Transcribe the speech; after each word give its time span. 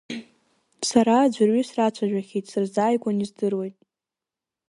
Сара 0.89 1.15
аӡәырҩы 1.19 1.63
срацәажәахьеит, 1.69 2.45
сырзааигәан 2.51 3.17
издыруеит. 3.23 3.75